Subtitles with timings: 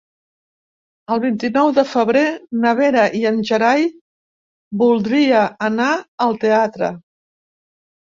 [1.15, 2.23] El vint-i-nou de febrer
[2.63, 3.83] na Vera i en Gerai
[4.85, 5.91] voldria anar
[6.27, 6.91] al teatre.